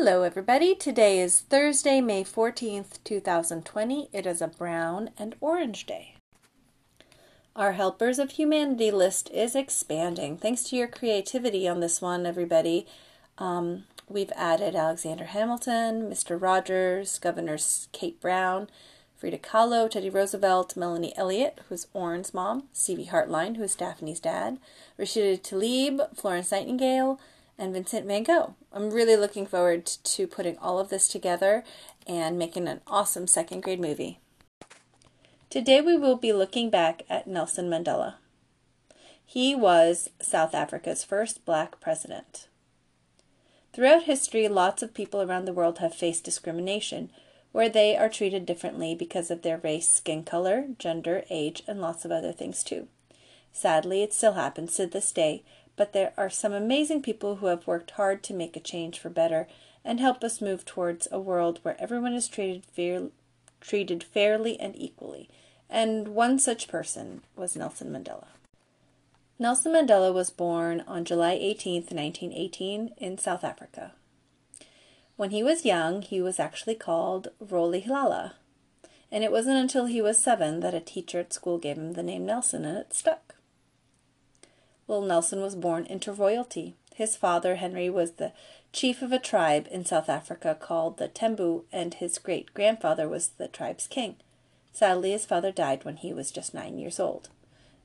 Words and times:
Hello, 0.00 0.22
everybody. 0.22 0.76
Today 0.76 1.18
is 1.18 1.40
Thursday, 1.40 2.00
May 2.00 2.22
14th, 2.22 3.02
2020. 3.02 4.08
It 4.12 4.26
is 4.26 4.40
a 4.40 4.46
brown 4.46 5.10
and 5.18 5.34
orange 5.40 5.86
day. 5.86 6.14
Our 7.56 7.72
Helpers 7.72 8.20
of 8.20 8.30
Humanity 8.30 8.92
list 8.92 9.28
is 9.30 9.56
expanding. 9.56 10.36
Thanks 10.36 10.62
to 10.70 10.76
your 10.76 10.86
creativity 10.86 11.66
on 11.66 11.80
this 11.80 12.00
one, 12.00 12.26
everybody. 12.26 12.86
Um, 13.38 13.86
we've 14.08 14.30
added 14.36 14.76
Alexander 14.76 15.24
Hamilton, 15.24 16.08
Mr. 16.08 16.40
Rogers, 16.40 17.18
Governor 17.18 17.58
Kate 17.90 18.20
Brown, 18.20 18.68
Frida 19.16 19.38
Kahlo, 19.38 19.90
Teddy 19.90 20.10
Roosevelt, 20.10 20.76
Melanie 20.76 21.12
Elliott, 21.16 21.58
who's 21.68 21.88
Orrin's 21.92 22.32
mom, 22.32 22.68
C.V. 22.72 23.06
Hartline, 23.06 23.56
who's 23.56 23.74
Daphne's 23.74 24.20
dad, 24.20 24.60
Rashida 24.96 25.40
Tlaib, 25.40 26.16
Florence 26.16 26.52
Nightingale, 26.52 27.18
and 27.58 27.72
Vincent 27.72 28.06
van 28.06 28.22
Gogh. 28.22 28.54
I'm 28.72 28.90
really 28.90 29.16
looking 29.16 29.46
forward 29.46 29.84
to 29.86 30.26
putting 30.26 30.56
all 30.58 30.78
of 30.78 30.88
this 30.88 31.08
together 31.08 31.64
and 32.06 32.38
making 32.38 32.68
an 32.68 32.80
awesome 32.86 33.26
second 33.26 33.62
grade 33.62 33.80
movie. 33.80 34.20
Today 35.50 35.80
we 35.80 35.96
will 35.96 36.16
be 36.16 36.32
looking 36.32 36.70
back 36.70 37.02
at 37.10 37.26
Nelson 37.26 37.68
Mandela. 37.68 38.14
He 39.24 39.54
was 39.54 40.10
South 40.22 40.54
Africa's 40.54 41.04
first 41.04 41.44
black 41.44 41.80
president. 41.80 42.48
Throughout 43.72 44.04
history, 44.04 44.48
lots 44.48 44.82
of 44.82 44.94
people 44.94 45.20
around 45.20 45.44
the 45.44 45.52
world 45.52 45.78
have 45.78 45.94
faced 45.94 46.24
discrimination, 46.24 47.10
where 47.52 47.68
they 47.68 47.96
are 47.96 48.08
treated 48.08 48.46
differently 48.46 48.94
because 48.94 49.30
of 49.30 49.42
their 49.42 49.58
race, 49.58 49.88
skin 49.88 50.24
color, 50.24 50.68
gender, 50.78 51.24
age, 51.30 51.62
and 51.66 51.80
lots 51.80 52.04
of 52.04 52.10
other 52.10 52.32
things 52.32 52.62
too. 52.62 52.88
Sadly, 53.52 54.02
it 54.02 54.12
still 54.12 54.34
happens 54.34 54.76
to 54.76 54.86
this 54.86 55.12
day, 55.12 55.42
but 55.78 55.94
there 55.94 56.12
are 56.18 56.28
some 56.28 56.52
amazing 56.52 57.00
people 57.00 57.36
who 57.36 57.46
have 57.46 57.66
worked 57.66 57.92
hard 57.92 58.22
to 58.24 58.34
make 58.34 58.56
a 58.56 58.60
change 58.60 58.98
for 58.98 59.08
better 59.08 59.46
and 59.84 60.00
help 60.00 60.22
us 60.22 60.42
move 60.42 60.64
towards 60.64 61.08
a 61.10 61.20
world 61.20 61.60
where 61.62 61.80
everyone 61.80 62.12
is 62.12 62.28
treated 62.28 62.66
fair, 62.66 63.04
treated 63.60 64.02
fairly 64.02 64.58
and 64.60 64.74
equally. 64.76 65.30
And 65.70 66.08
one 66.08 66.38
such 66.38 66.68
person 66.68 67.22
was 67.36 67.56
Nelson 67.56 67.90
Mandela. 67.90 68.26
Nelson 69.38 69.72
Mandela 69.72 70.12
was 70.12 70.30
born 70.30 70.82
on 70.88 71.04
July 71.04 71.32
18, 71.32 71.82
1918, 71.82 72.90
in 72.96 73.16
South 73.16 73.44
Africa. 73.44 73.92
When 75.16 75.30
he 75.30 75.44
was 75.44 75.64
young, 75.64 76.02
he 76.02 76.20
was 76.20 76.40
actually 76.40 76.74
called 76.74 77.28
Rolihlahla, 77.42 78.32
and 79.12 79.22
it 79.22 79.30
wasn't 79.30 79.58
until 79.58 79.86
he 79.86 80.02
was 80.02 80.20
seven 80.20 80.60
that 80.60 80.74
a 80.74 80.80
teacher 80.80 81.20
at 81.20 81.32
school 81.32 81.58
gave 81.58 81.78
him 81.78 81.92
the 81.92 82.02
name 82.02 82.26
Nelson, 82.26 82.64
and 82.64 82.76
it 82.76 82.92
stuck. 82.92 83.36
Little 84.88 85.06
Nelson 85.06 85.40
was 85.40 85.54
born 85.54 85.84
into 85.84 86.12
royalty. 86.12 86.74
His 86.94 87.14
father, 87.14 87.56
Henry, 87.56 87.90
was 87.90 88.12
the 88.12 88.32
chief 88.72 89.02
of 89.02 89.12
a 89.12 89.18
tribe 89.18 89.68
in 89.70 89.84
South 89.84 90.08
Africa 90.08 90.56
called 90.58 90.96
the 90.96 91.08
Tembu, 91.08 91.64
and 91.70 91.94
his 91.94 92.18
great 92.18 92.54
grandfather 92.54 93.08
was 93.08 93.28
the 93.28 93.48
tribe's 93.48 93.86
king. 93.86 94.16
Sadly, 94.72 95.12
his 95.12 95.26
father 95.26 95.52
died 95.52 95.84
when 95.84 95.96
he 95.96 96.12
was 96.12 96.30
just 96.30 96.54
nine 96.54 96.78
years 96.78 96.98
old, 96.98 97.28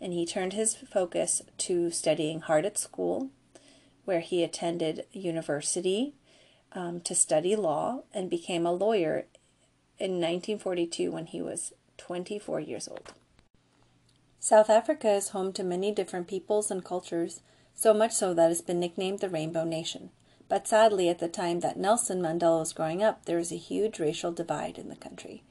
and 0.00 0.12
he 0.12 0.26
turned 0.26 0.52
his 0.52 0.74
focus 0.74 1.40
to 1.58 1.90
studying 1.90 2.40
hard 2.40 2.66
at 2.66 2.76
school, 2.76 3.30
where 4.04 4.20
he 4.20 4.42
attended 4.42 5.06
university 5.12 6.14
um, 6.72 7.00
to 7.00 7.14
study 7.14 7.54
law 7.54 8.02
and 8.12 8.28
became 8.28 8.66
a 8.66 8.72
lawyer 8.72 9.26
in 9.98 10.12
1942 10.12 11.12
when 11.12 11.26
he 11.26 11.40
was 11.40 11.72
24 11.96 12.60
years 12.60 12.88
old. 12.88 13.12
South 14.40 14.70
Africa 14.70 15.10
is 15.10 15.30
home 15.30 15.52
to 15.54 15.64
many 15.64 15.90
different 15.90 16.28
peoples 16.28 16.70
and 16.70 16.84
cultures, 16.84 17.40
so 17.74 17.92
much 17.92 18.12
so 18.12 18.32
that 18.34 18.52
it's 18.52 18.60
been 18.60 18.78
nicknamed 18.78 19.18
the 19.18 19.28
Rainbow 19.28 19.64
Nation. 19.64 20.10
But 20.48 20.68
sadly, 20.68 21.08
at 21.08 21.18
the 21.18 21.28
time 21.28 21.60
that 21.60 21.76
Nelson 21.76 22.22
Mandela 22.22 22.60
was 22.60 22.72
growing 22.72 23.02
up, 23.02 23.24
there 23.24 23.36
was 23.36 23.50
a 23.50 23.56
huge 23.56 23.98
racial 23.98 24.30
divide 24.30 24.78
in 24.78 24.88
the 24.88 24.96
country. 24.96 25.42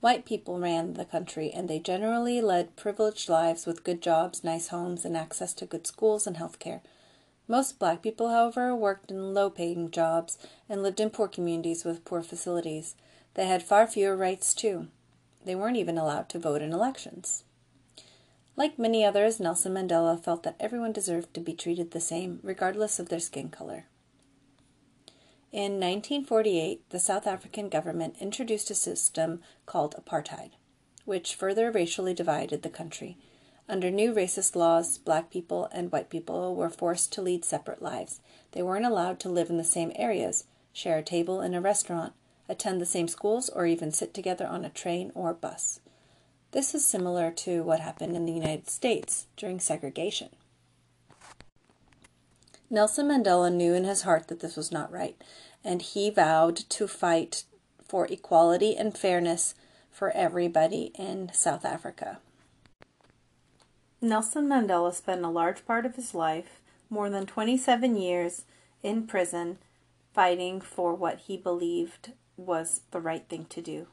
White 0.00 0.26
people 0.26 0.60
ran 0.60 0.92
the 0.92 1.06
country, 1.06 1.50
and 1.50 1.66
they 1.66 1.78
generally 1.78 2.42
led 2.42 2.76
privileged 2.76 3.30
lives 3.30 3.64
with 3.64 3.82
good 3.82 4.02
jobs, 4.02 4.44
nice 4.44 4.68
homes, 4.68 5.06
and 5.06 5.16
access 5.16 5.54
to 5.54 5.66
good 5.66 5.86
schools 5.86 6.26
and 6.26 6.36
health 6.36 6.58
care. 6.58 6.82
Most 7.48 7.78
black 7.78 8.02
people, 8.02 8.28
however, 8.28 8.76
worked 8.76 9.10
in 9.10 9.32
low 9.32 9.48
paying 9.48 9.90
jobs 9.90 10.36
and 10.68 10.82
lived 10.82 11.00
in 11.00 11.08
poor 11.08 11.26
communities 11.26 11.84
with 11.84 12.04
poor 12.04 12.22
facilities. 12.22 12.96
They 13.34 13.46
had 13.46 13.62
far 13.62 13.86
fewer 13.86 14.14
rights, 14.14 14.52
too. 14.52 14.88
They 15.44 15.54
weren't 15.54 15.78
even 15.78 15.96
allowed 15.96 16.28
to 16.30 16.38
vote 16.38 16.60
in 16.60 16.72
elections. 16.72 17.44
Like 18.56 18.78
many 18.78 19.04
others, 19.04 19.38
Nelson 19.38 19.74
Mandela 19.74 20.18
felt 20.18 20.42
that 20.44 20.56
everyone 20.58 20.92
deserved 20.92 21.34
to 21.34 21.40
be 21.40 21.52
treated 21.52 21.90
the 21.90 22.00
same, 22.00 22.40
regardless 22.42 22.98
of 22.98 23.10
their 23.10 23.20
skin 23.20 23.50
color. 23.50 23.84
In 25.52 25.72
1948, 25.72 26.88
the 26.88 26.98
South 26.98 27.26
African 27.26 27.68
government 27.68 28.16
introduced 28.18 28.70
a 28.70 28.74
system 28.74 29.42
called 29.66 29.94
apartheid, 29.94 30.52
which 31.04 31.34
further 31.34 31.70
racially 31.70 32.14
divided 32.14 32.62
the 32.62 32.70
country. 32.70 33.18
Under 33.68 33.90
new 33.90 34.14
racist 34.14 34.56
laws, 34.56 34.96
black 34.96 35.30
people 35.30 35.68
and 35.70 35.92
white 35.92 36.08
people 36.08 36.54
were 36.54 36.70
forced 36.70 37.12
to 37.12 37.22
lead 37.22 37.44
separate 37.44 37.82
lives. 37.82 38.20
They 38.52 38.62
weren't 38.62 38.86
allowed 38.86 39.20
to 39.20 39.28
live 39.28 39.50
in 39.50 39.58
the 39.58 39.64
same 39.64 39.92
areas, 39.96 40.44
share 40.72 40.98
a 40.98 41.02
table 41.02 41.42
in 41.42 41.52
a 41.52 41.60
restaurant, 41.60 42.14
attend 42.48 42.80
the 42.80 42.86
same 42.86 43.08
schools, 43.08 43.50
or 43.50 43.66
even 43.66 43.92
sit 43.92 44.14
together 44.14 44.46
on 44.46 44.64
a 44.64 44.70
train 44.70 45.12
or 45.14 45.34
bus. 45.34 45.80
This 46.56 46.74
is 46.74 46.86
similar 46.86 47.30
to 47.32 47.62
what 47.64 47.80
happened 47.80 48.16
in 48.16 48.24
the 48.24 48.32
United 48.32 48.70
States 48.70 49.26
during 49.36 49.60
segregation. 49.60 50.30
Nelson 52.70 53.08
Mandela 53.08 53.52
knew 53.52 53.74
in 53.74 53.84
his 53.84 54.02
heart 54.02 54.28
that 54.28 54.40
this 54.40 54.56
was 54.56 54.72
not 54.72 54.90
right, 54.90 55.20
and 55.62 55.82
he 55.82 56.08
vowed 56.08 56.56
to 56.56 56.88
fight 56.88 57.44
for 57.86 58.06
equality 58.06 58.74
and 58.74 58.96
fairness 58.96 59.54
for 59.90 60.10
everybody 60.12 60.92
in 60.98 61.30
South 61.34 61.66
Africa. 61.66 62.20
Nelson 64.00 64.48
Mandela 64.48 64.94
spent 64.94 65.26
a 65.26 65.28
large 65.28 65.66
part 65.66 65.84
of 65.84 65.96
his 65.96 66.14
life, 66.14 66.62
more 66.88 67.10
than 67.10 67.26
27 67.26 67.96
years, 67.96 68.46
in 68.82 69.06
prison 69.06 69.58
fighting 70.14 70.62
for 70.62 70.94
what 70.94 71.18
he 71.18 71.36
believed 71.36 72.12
was 72.38 72.80
the 72.92 73.00
right 73.02 73.28
thing 73.28 73.44
to 73.50 73.60
do. 73.60 73.88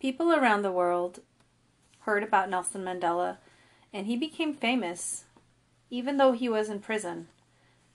People 0.00 0.32
around 0.32 0.62
the 0.62 0.72
world 0.72 1.20
heard 2.00 2.22
about 2.22 2.48
Nelson 2.48 2.82
Mandela, 2.82 3.36
and 3.92 4.06
he 4.06 4.16
became 4.16 4.54
famous 4.54 5.24
even 5.90 6.16
though 6.16 6.32
he 6.32 6.48
was 6.48 6.70
in 6.70 6.80
prison, 6.80 7.28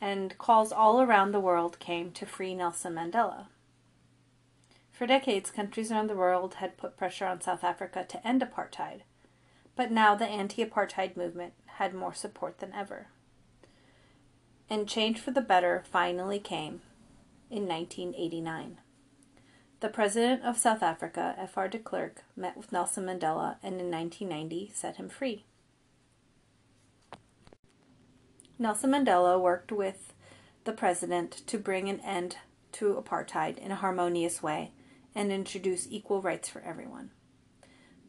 and 0.01 0.37
calls 0.37 0.71
all 0.71 1.01
around 1.01 1.31
the 1.31 1.39
world 1.39 1.79
came 1.79 2.11
to 2.11 2.25
free 2.25 2.53
Nelson 2.53 2.93
Mandela. 2.93 3.47
For 4.91 5.07
decades, 5.07 5.49
countries 5.49 5.91
around 5.91 6.07
the 6.07 6.15
world 6.15 6.55
had 6.55 6.77
put 6.77 6.97
pressure 6.97 7.25
on 7.25 7.41
South 7.41 7.63
Africa 7.63 8.05
to 8.07 8.27
end 8.27 8.41
apartheid, 8.41 9.01
but 9.75 9.91
now 9.91 10.13
the 10.13 10.27
anti 10.27 10.63
apartheid 10.63 11.17
movement 11.17 11.53
had 11.77 11.93
more 11.93 12.13
support 12.13 12.59
than 12.59 12.73
ever. 12.73 13.07
And 14.69 14.87
change 14.87 15.19
for 15.19 15.31
the 15.31 15.41
better 15.41 15.83
finally 15.89 16.39
came 16.39 16.81
in 17.49 17.67
1989. 17.67 18.77
The 19.85 19.91
President 19.91 20.43
of 20.43 20.57
South 20.57 20.81
Africa, 20.81 21.35
F.R. 21.37 21.67
de 21.67 21.77
Klerk, 21.77 22.23
met 22.35 22.57
with 22.57 22.71
Nelson 22.71 23.05
Mandela 23.05 23.57
and 23.61 23.79
in 23.79 23.91
1990 23.91 24.71
set 24.73 24.95
him 24.95 25.09
free. 25.09 25.45
Nelson 28.57 28.89
Mandela 28.89 29.39
worked 29.39 29.71
with 29.71 30.15
the 30.63 30.73
President 30.73 31.43
to 31.45 31.59
bring 31.59 31.87
an 31.87 31.99
end 31.99 32.37
to 32.71 32.95
apartheid 32.95 33.59
in 33.59 33.69
a 33.69 33.75
harmonious 33.75 34.41
way 34.41 34.71
and 35.13 35.31
introduce 35.31 35.85
equal 35.91 36.19
rights 36.19 36.49
for 36.49 36.63
everyone. 36.63 37.11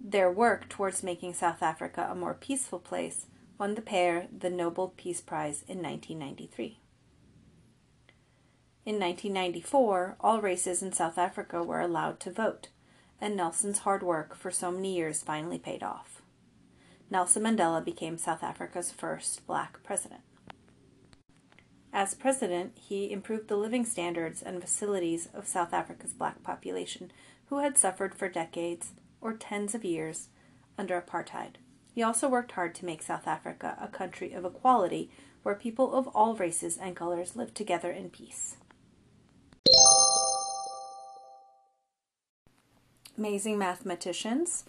Their 0.01 0.33
work 0.33 0.71
towards 0.71 1.03
making 1.03 1.35
South 1.35 1.63
Africa 1.63 2.09
a 2.11 2.15
more 2.15 2.33
peaceful 2.33 2.79
place 2.79 3.27
won 3.59 3.75
the 3.75 3.83
pair 3.83 4.29
the 4.35 4.49
Nobel 4.49 4.95
Peace 4.97 5.21
Prize 5.21 5.63
in 5.69 5.83
1993. 5.83 6.81
In 8.87 9.01
1994, 9.01 10.17
all 10.21 10.41
races 10.41 10.81
in 10.81 10.93
South 10.93 11.19
Africa 11.19 11.61
were 11.61 11.81
allowed 11.81 12.21
to 12.21 12.31
vote, 12.31 12.69
and 13.21 13.35
Nelson's 13.35 13.81
hard 13.81 14.01
work 14.01 14.37
for 14.37 14.53
so 14.53 14.71
many 14.71 14.95
years 14.95 15.25
finally 15.25 15.59
paid 15.59 15.83
off. 15.83 16.23
Nelson 17.11 17.43
Mandela 17.43 17.85
became 17.85 18.17
South 18.17 18.45
Africa's 18.45 18.93
first 18.93 19.45
black 19.45 19.83
president. 19.83 20.21
As 21.93 22.15
president, 22.15 22.79
he 22.79 23.11
improved 23.11 23.49
the 23.49 23.57
living 23.57 23.85
standards 23.85 24.41
and 24.41 24.61
facilities 24.61 25.31
of 25.35 25.49
South 25.49 25.73
Africa's 25.73 26.13
black 26.13 26.45
population, 26.45 27.11
who 27.47 27.59
had 27.59 27.77
suffered 27.77 28.15
for 28.15 28.29
decades 28.29 28.93
or 29.21 29.33
tens 29.33 29.75
of 29.75 29.85
years 29.85 30.29
under 30.79 31.01
apartheid. 31.01 31.57
He 31.93 32.05
also 32.05 32.29
worked 32.29 32.53
hard 32.53 32.73
to 32.77 32.87
make 32.87 33.03
South 33.03 33.27
Africa 33.27 33.77
a 33.81 33.89
country 33.89 34.33
of 34.33 34.45
equality 34.45 35.11
where 35.43 35.57
people 35.57 35.93
of 35.93 36.07
all 36.09 36.37
races 36.37 36.77
and 36.77 36.95
colors 36.95 37.35
lived 37.35 37.57
together 37.57 37.91
in 37.91 38.11
peace. 38.11 38.59
Amazing 43.17 43.59
mathematicians. 43.59 44.65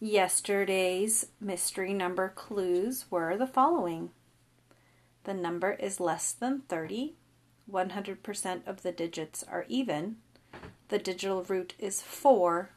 Yesterday's 0.00 1.26
mystery 1.40 1.94
number 1.94 2.28
clues 2.28 3.04
were 3.10 3.36
the 3.36 3.46
following 3.46 4.10
the 5.24 5.34
number 5.34 5.72
is 5.72 6.00
less 6.00 6.32
than 6.32 6.62
30, 6.68 7.14
100% 7.70 8.66
of 8.66 8.82
the 8.82 8.92
digits 8.92 9.44
are 9.44 9.64
even. 9.68 10.16
The 10.88 10.98
digital 10.98 11.44
root 11.44 11.74
is 11.78 12.02
4. 12.02 12.70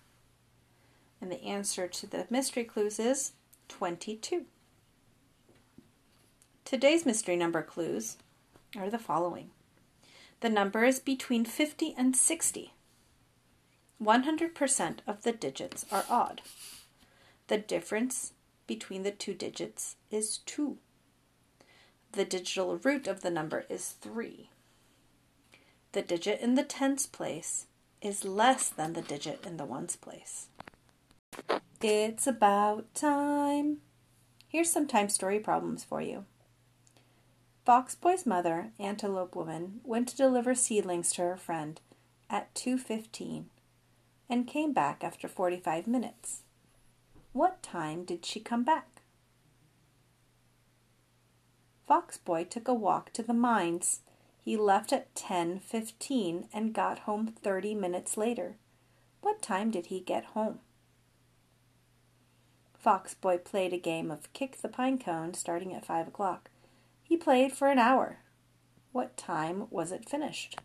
And 1.20 1.32
the 1.32 1.44
answer 1.44 1.88
to 1.88 2.08
the 2.08 2.28
mystery 2.30 2.64
clues 2.64 3.00
is 3.00 3.32
22. 3.70 4.46
Today's 6.64 7.06
mystery 7.06 7.36
number 7.36 7.64
clues 7.64 8.18
are 8.78 8.90
the 8.90 9.00
following 9.00 9.52
the 10.42 10.50
number 10.50 10.84
is 10.84 11.00
between 11.00 11.46
50 11.46 11.96
and 11.98 12.16
60. 12.16 12.74
100% 14.02 14.98
of 15.08 15.24
the 15.24 15.32
digits 15.32 15.86
are 15.92 16.06
odd. 16.10 16.42
The 17.48 17.58
difference 17.58 18.34
between 18.68 19.04
the 19.04 19.12
two 19.12 19.34
digits 19.34 19.96
is 20.12 20.40
2. 20.40 20.78
The 22.12 22.26
digital 22.26 22.78
root 22.78 23.08
of 23.08 23.22
the 23.22 23.32
number 23.32 23.66
is 23.70 23.96
3. 24.02 24.50
The 25.92 26.02
digit 26.02 26.42
in 26.42 26.56
the 26.56 26.64
tens 26.64 27.08
place 27.08 27.68
is 28.02 28.26
less 28.26 28.70
than 28.70 28.94
the 28.94 29.02
digit 29.02 29.46
in 29.46 29.58
the 29.58 29.66
ones 29.66 29.96
place. 29.96 30.48
It's 31.82 32.26
about 32.26 32.94
time. 32.96 33.78
Here's 34.48 34.72
some 34.72 34.88
time 34.88 35.10
story 35.10 35.40
problems 35.40 35.84
for 35.84 36.02
you. 36.02 36.26
Fox 37.66 37.96
Boy's 37.96 38.26
mother, 38.26 38.72
Antelope 38.80 39.36
Woman, 39.36 39.82
went 39.84 40.08
to 40.10 40.18
deliver 40.18 40.54
seedlings 40.56 41.12
to 41.14 41.22
her 41.22 41.38
friend 41.38 41.80
at 42.30 42.54
2:15 42.56 43.46
and 44.30 44.48
came 44.48 44.74
back 44.74 45.04
after 45.04 45.28
45 45.28 45.88
minutes. 45.88 46.44
What 47.34 47.62
time 47.62 48.06
did 48.06 48.26
she 48.26 48.40
come 48.40 48.64
back? 48.64 49.02
Fox 51.88 52.18
Boy 52.18 52.46
took 52.46 52.68
a 52.68 52.74
walk 52.74 53.12
to 53.14 53.22
the 53.22 53.34
mines. 53.34 54.02
He 54.42 54.58
left 54.58 54.92
at 54.92 55.14
10:15 55.16 56.48
and 56.54 56.74
got 56.74 57.00
home 57.00 57.28
30 57.28 57.76
minutes 57.76 58.18
later. 58.18 58.58
What 59.22 59.42
time 59.42 59.70
did 59.70 59.88
he 59.88 60.00
get 60.00 60.26
home? 60.26 60.60
Fox 62.74 63.14
Boy 63.14 63.38
played 63.38 63.74
a 63.74 63.80
game 63.80 64.12
of 64.12 64.32
kick 64.34 64.58
the 64.58 64.70
pine 64.70 64.98
cone 64.98 65.34
starting 65.34 65.74
at 65.74 65.86
5 65.86 66.08
o'clock. 66.08 66.50
He 67.04 67.18
played 67.18 67.52
for 67.52 67.70
an 67.70 67.80
hour. 67.80 68.20
What 68.92 69.18
time 69.18 69.68
was 69.70 69.92
it 69.92 70.10
finished? 70.10 70.60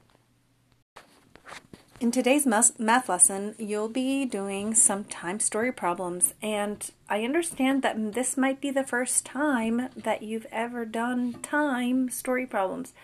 In 2.01 2.11
today's 2.11 2.47
math 2.47 3.11
lesson, 3.11 3.55
you'll 3.59 3.91
be 3.91 4.25
doing 4.25 4.75
some 4.75 5.05
time 5.05 5.39
story 5.39 5.71
problems, 5.71 6.33
and 6.41 6.91
I 7.11 7.25
understand 7.25 7.83
that 7.83 8.15
this 8.15 8.39
might 8.39 8.59
be 8.59 8.71
the 8.71 8.85
first 8.85 9.27
time 9.27 9.91
that 9.95 10.23
you've 10.23 10.47
ever 10.51 10.87
done 10.87 11.35
time 11.43 12.09
story 12.09 12.47
problems. 12.47 12.95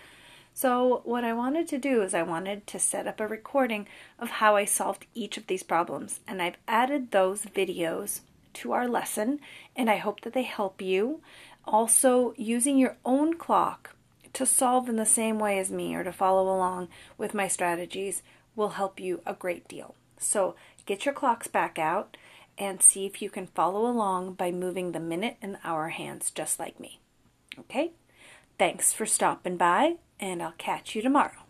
So, 0.54 1.02
what 1.04 1.24
I 1.24 1.34
wanted 1.34 1.68
to 1.68 1.78
do 1.78 2.00
is 2.00 2.14
I 2.14 2.22
wanted 2.22 2.66
to 2.68 2.78
set 2.78 3.06
up 3.06 3.20
a 3.20 3.26
recording 3.26 3.86
of 4.18 4.30
how 4.30 4.56
I 4.56 4.64
solved 4.64 5.04
each 5.14 5.36
of 5.36 5.46
these 5.46 5.62
problems, 5.62 6.20
and 6.26 6.40
I've 6.40 6.56
added 6.66 7.10
those 7.10 7.42
videos 7.42 8.20
to 8.54 8.72
our 8.72 8.88
lesson, 8.88 9.40
and 9.76 9.90
I 9.90 9.98
hope 9.98 10.22
that 10.22 10.32
they 10.32 10.44
help 10.44 10.80
you 10.80 11.20
also, 11.66 12.32
using 12.38 12.78
your 12.78 12.96
own 13.04 13.36
clock 13.36 13.94
to 14.32 14.46
solve 14.46 14.88
in 14.88 14.96
the 14.96 15.04
same 15.04 15.38
way 15.38 15.58
as 15.58 15.70
me 15.70 15.94
or 15.94 16.04
to 16.04 16.12
follow 16.12 16.44
along 16.44 16.88
with 17.18 17.34
my 17.34 17.48
strategies 17.48 18.22
will 18.56 18.70
help 18.70 18.98
you 18.98 19.20
a 19.24 19.34
great 19.34 19.68
deal. 19.68 19.94
So, 20.18 20.56
get 20.86 21.04
your 21.04 21.14
clocks 21.14 21.46
back 21.46 21.78
out 21.78 22.16
and 22.58 22.82
see 22.82 23.06
if 23.06 23.20
you 23.20 23.28
can 23.30 23.46
follow 23.48 23.86
along 23.86 24.32
by 24.34 24.50
moving 24.50 24.92
the 24.92 25.00
minute 25.00 25.36
and 25.42 25.58
hour 25.62 25.90
hands 25.90 26.30
just 26.30 26.58
like 26.58 26.80
me. 26.80 26.98
Okay? 27.58 27.92
Thanks 28.58 28.92
for 28.92 29.04
stopping 29.04 29.58
by, 29.58 29.96
and 30.18 30.42
I'll 30.42 30.54
catch 30.56 30.94
you 30.94 31.02
tomorrow. 31.02 31.45